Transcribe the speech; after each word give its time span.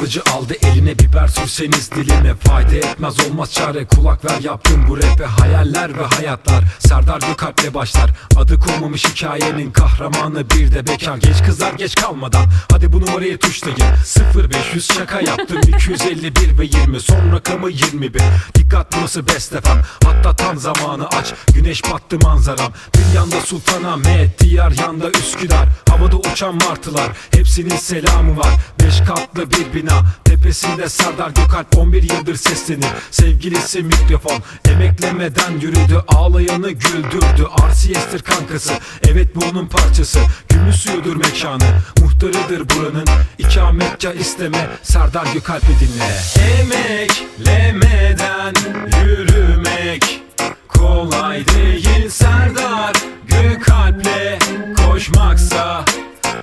kılıcı 0.00 0.22
aldı 0.32 0.54
eline 0.62 0.98
biber 0.98 1.28
sürseniz 1.28 1.90
diline 1.92 2.34
Fayda 2.34 2.74
etmez. 2.74 3.20
Olmaz 3.20 3.52
çare 3.52 3.86
kulak 3.86 4.24
ver 4.24 4.40
yaptım 4.40 4.86
bu 4.88 4.96
rape 4.96 5.24
Hayaller 5.24 5.98
ve 5.98 6.04
hayatlar. 6.04 6.64
Serdar 6.78 7.20
Gökalp'le 7.20 7.74
başlar. 7.74 8.10
Adı 8.36 8.60
konmamış 8.60 9.04
hikayenin 9.04 9.70
kahramanı 9.72 10.50
bir 10.50 10.74
de 10.74 10.86
bekar. 10.86 11.16
Genç 11.16 11.42
kızlar 11.46 11.72
geç 11.72 11.94
kalmadan 11.94 12.46
hadi 12.72 12.92
bu 12.92 13.00
numarayı 13.00 13.38
tuşlayın 13.38 13.78
0500 14.34 14.86
şaka 14.86 15.20
yaptım 15.20 15.60
251 15.68 16.58
ve 16.58 16.64
20 16.64 17.00
son 17.00 17.32
rakamı 17.32 17.70
21 17.70 18.22
Dikkat 18.54 18.96
burası 18.96 19.26
best 19.26 19.50
FM 19.50 20.06
hatta 20.06 20.36
tam 20.36 20.58
zamanı 20.58 21.08
aç. 21.08 21.34
Güneş 21.54 21.84
battı 21.92 22.18
manzaram. 22.22 22.72
Bir 22.94 23.16
yanda 23.16 23.40
Sultanahmet 23.40 24.40
diğer 24.40 24.70
yanda 24.70 25.10
Üsküdar. 25.10 25.68
Havada 25.90 26.16
uçan 26.16 26.54
martılar 26.54 27.08
hepsinin 27.30 27.76
selamı 27.76 28.38
var. 28.38 28.54
Beş 28.80 29.00
katlı 29.00 29.50
bir 29.50 29.74
bina 29.74 29.89
tepesinde 30.24 30.88
Serdar 30.88 31.30
Gökalp 31.30 31.78
11 31.78 32.02
yıldır 32.02 32.36
seslenir. 32.36 32.86
Sevgilisi 33.10 33.82
mikrofon 33.82 34.42
emeklemeden 34.68 35.52
yürüdü 35.60 36.04
Ağlayanı 36.08 36.70
güldürdü. 36.70 37.46
RCS'tir 37.70 38.22
kankası 38.22 38.72
Evet 39.08 39.36
bu 39.36 39.40
onun 39.44 39.66
parçası. 39.66 40.18
Gümüş 40.48 40.76
suyudur 40.76 41.16
mekanı 41.16 41.64
Muhtarıdır 42.00 42.68
buranın. 42.70 43.06
İkametgah 43.38 44.14
isteme 44.14 44.68
Serdar 44.82 45.26
Gökalp'i 45.34 45.72
dinle. 45.80 46.20
Emeklemeden 46.60 48.54
yürümek 49.04 50.22
Kolay 50.68 51.44
değil 51.46 52.08
Serdar 52.08 52.92
Gökalp'le 53.28 54.38
koşmaksa 54.76 55.84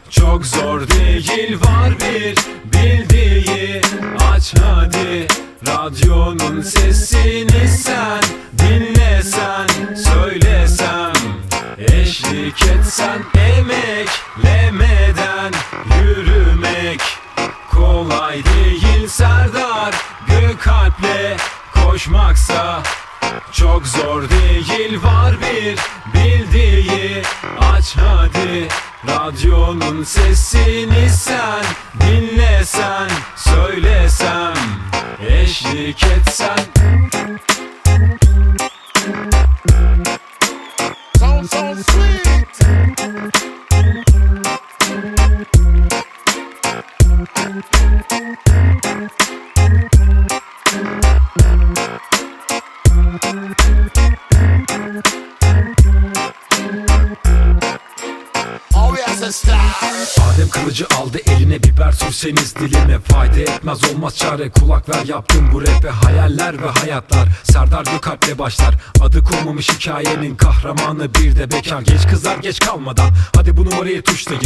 çok 0.10 0.46
zor 0.46 0.88
değil 0.88 1.60
var 1.62 1.92
bir 2.00 2.36
bildiği. 2.74 3.82
Aç 4.32 4.54
hadi 4.60 5.28
radyonun 5.68 6.62
sesini 6.62 7.68
sen 7.68 8.22
Dinlesen 8.60 9.68
söylesem 9.96 11.14
Eşlik 11.78 12.64
etsen 12.64 13.20
emeklemeden 13.36 15.54
yürümek 16.02 17.02
Kolay 17.72 18.44
değil. 18.46 19.08
Serdar 19.08 19.96
Gökalp'le 20.28 21.38
koşmaksa 21.74 22.84
çok 23.52 23.88
zor 23.88 24.24
değil. 24.30 25.04
Var 25.04 25.36
bir 25.42 25.80
bildiği 26.14 27.24
Aç 27.60 27.96
hadi 27.98 28.68
radyonun 29.06 30.04
sesini 30.04 31.10
sen 31.10 31.66
Dinlesen 32.02 33.10
söylesem 33.36 34.54
eşlik 35.30 36.04
etsen 36.04 36.58
Sound 41.20 41.46
so 41.46 41.76
sweet. 41.84 43.57
Sabe 58.98 59.07
Adem 59.18 60.50
kılıcı 60.50 60.86
aldı 60.98 61.18
eline 61.28 61.64
biber 61.64 61.92
sürseniz 61.92 62.56
dilime 62.56 63.00
Fayda 63.00 63.40
etmez. 63.40 63.80
Olmaz 63.84 64.18
çare 64.18 64.50
kulak 64.50 64.90
ver 64.90 65.06
yaptım 65.06 65.50
bu 65.54 65.62
rape. 65.62 65.90
Hayaller 65.90 66.64
ve 66.64 66.68
hayatlar 66.68 67.28
Serdar 67.44 67.86
Gökalp'le 67.86 68.40
başlar. 68.40 68.76
Adı 69.02 69.24
konmamış 69.24 69.70
hikayenin 69.70 70.36
kahramanı 70.36 71.14
bir 71.14 71.36
de 71.36 71.52
bekar. 71.52 71.82
Genç 71.82 72.08
kızlar 72.08 72.38
geç 72.38 72.60
kalmadan. 72.60 73.10
Hadi 73.36 73.58
bu 73.58 73.66
numarayı 73.66 74.02
tuşlayın. 74.02 74.44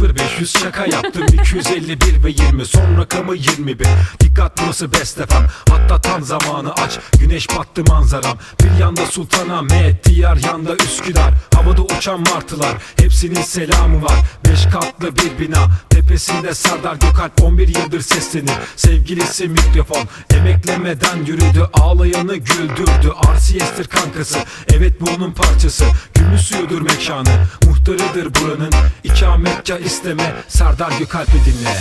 0500 0.00 0.52
şaka 0.52 0.86
yaptım. 0.86 1.26
251 1.32 2.24
ve 2.24 2.30
20 2.30 2.66
son 2.66 2.98
rakamı 2.98 3.34
21 3.36 3.86
Dikkat 4.20 4.62
burası 4.62 4.92
best 4.92 5.16
FM 5.16 5.70
hatta 5.70 6.00
tam 6.00 6.22
zamanı 6.22 6.72
aç. 6.72 6.98
Güneş 7.20 7.48
battı 7.58 7.84
manzaram. 7.88 8.38
Bir 8.62 8.80
yanda 8.80 9.06
Sultanahmet 9.06 10.04
diğer 10.04 10.36
yanda 10.36 10.76
Üsküdar. 10.76 11.34
Havada 11.54 11.82
uçan 11.82 12.20
martılar. 12.20 12.74
Hepsinin 12.96 13.42
selamı 13.42 14.02
var 14.02 14.07
Beş 14.48 14.66
katlı 14.66 15.16
bir 15.16 15.38
bina. 15.38 15.68
Tepesinde 15.90 16.54
Serdar 16.54 16.94
Gökalp 16.94 17.42
11 17.42 17.68
yıldır 17.68 18.00
seslenir. 18.00 18.52
Sevgilisi 18.76 19.48
mikrofon. 19.48 20.08
Emeklemeden 20.30 21.16
yürüdü. 21.26 21.68
Ağlayanı 21.72 22.36
güldürdü. 22.36 23.12
RCS'tir 23.36 23.86
kankası. 23.88 24.38
Evet 24.72 25.00
bu 25.00 25.04
onun 25.16 25.32
parçası. 25.32 25.84
Gümüş 26.14 26.40
suyudur 26.40 26.82
mekanı 26.82 27.46
Muhtarıdır 27.66 28.34
buranın. 28.34 28.72
İkametgah 29.04 29.78
isteme. 29.78 30.34
Serdar 30.48 30.92
Gökalp'i 30.98 31.38
dinle. 31.44 31.76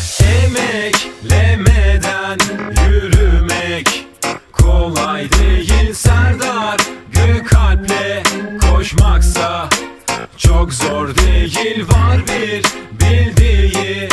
Emeklemeden 0.45 2.38
yürümek 2.89 4.07
Kolay 4.51 5.29
değil. 5.31 5.94
Serdar 5.94 6.77
Gökalp'le 7.11 8.23
koşmaksa 8.61 9.69
çok 10.38 10.74
zor 10.74 11.16
değil 11.16 11.86
var 11.88 12.18
bir 12.28 12.64
bildiği. 13.00 14.09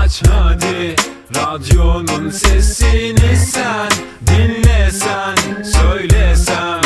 Aç 0.00 0.22
hadi 0.30 0.96
radyonun 1.36 2.30
sesini 2.30 3.36
sen 3.36 3.88
Dinlesen 4.26 5.36
söylesem 5.64 6.80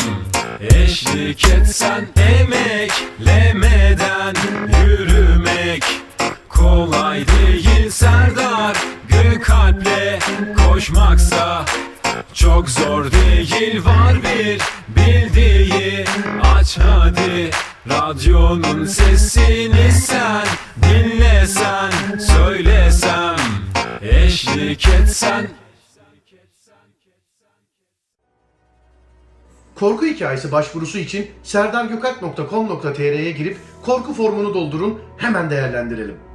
Eşlik 0.61 1.49
etsen 1.49 2.09
emeklemeden 2.17 4.35
yürümek 4.85 5.85
Kolay 6.49 7.25
değil. 7.29 7.91
Serdar 7.91 8.77
Gökalp'le 9.09 10.21
koşmaksa 10.57 11.65
çok 12.35 12.71
zor 12.71 13.13
değil 13.13 13.85
var 13.85 14.15
bir 14.23 14.61
bildiği. 14.97 16.05
Aç 16.43 16.79
hadi 16.79 17.51
radyonun 17.91 18.85
sesini 18.85 19.93
sen 19.93 20.47
Dinlesen 20.83 22.19
söylesem 22.19 23.37
eşlik 24.03 24.89
etsen 24.89 25.49
Korku 29.75 30.07
hikayesi 30.07 30.53
başvurusu 30.53 30.99
için 30.99 31.31
serdargökalp.com.tr'ye 31.43 33.31
girip 33.31 33.57
korku 33.85 34.15
formunu 34.15 34.55
doldurun 34.55 35.01
hemen 35.17 35.51
değerlendirelim. 35.51 36.32